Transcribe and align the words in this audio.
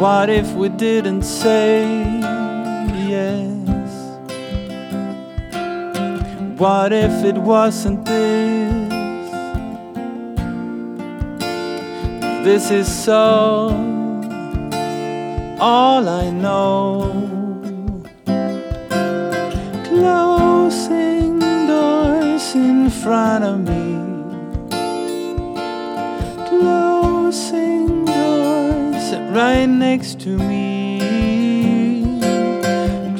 What 0.00 0.30
if 0.30 0.54
we 0.54 0.70
didn't 0.70 1.24
say 1.24 1.84
yes? 3.06 3.50
What 6.56 6.94
if 6.94 7.22
it 7.22 7.36
wasn't 7.36 8.06
this? 8.06 9.30
This 12.46 12.70
is 12.70 12.88
so 12.88 13.68
all 15.60 16.08
I 16.08 16.30
know. 16.30 17.12
Closing 19.84 21.38
doors 21.66 22.54
in 22.54 22.88
front 22.88 23.44
of 23.44 23.58
me. 23.68 23.98
Closing 26.48 27.69
right 29.30 29.66
next 29.66 30.20
to 30.20 30.36
me. 30.36 31.00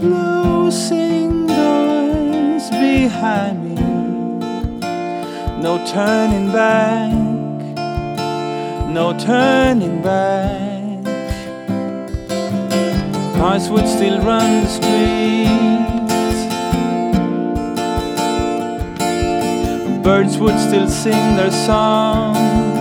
Closing 0.00 1.46
doors 1.46 2.70
behind 2.70 3.56
me. 3.64 3.74
No 5.62 5.84
turning 5.86 6.52
back 6.52 7.26
no 8.96 9.12
turning 9.18 10.00
back. 10.00 11.04
Cars 13.36 13.68
would 13.68 13.86
still 13.86 14.18
run 14.22 14.62
the 14.62 14.70
streets. 14.76 16.40
Birds 20.02 20.38
would 20.38 20.58
still 20.58 20.88
sing 20.88 21.36
their 21.36 21.50
songs. 21.50 22.75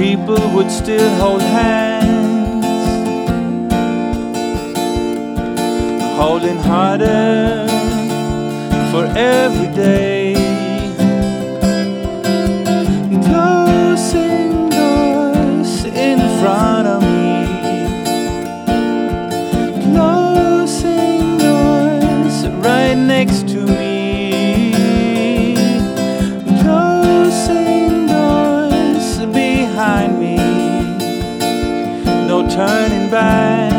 People 0.00 0.40
would 0.54 0.70
still 0.70 1.14
hold 1.16 1.42
hands, 1.42 2.64
holding 6.16 6.56
harder 6.56 7.66
for 8.90 9.04
every 9.14 9.68
day. 9.76 9.99
Turning 32.50 33.10
back. 33.10 33.72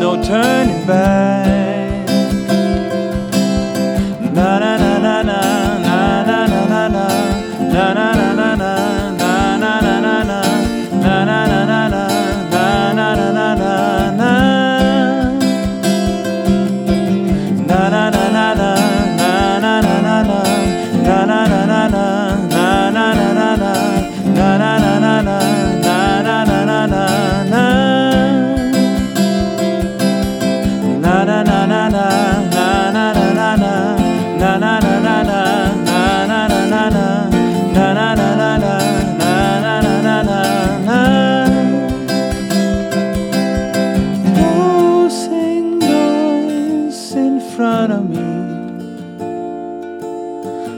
No 0.00 0.22
turning 0.22 0.86
back. 0.86 1.33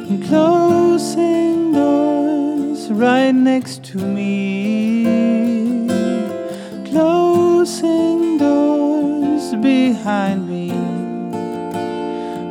Closing 0.06 1.72
doors 1.72 2.92
right 2.92 3.32
next 3.32 3.82
to 3.86 3.98
me. 3.98 5.04
Closing 6.88 8.38
doors 8.38 9.54
behind 9.56 10.48
me. 10.48 10.68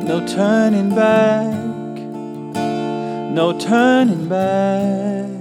No 0.04 0.22
turning 0.26 0.94
back. 0.94 1.54
No 3.32 3.58
turning 3.58 4.28
back 4.28 5.35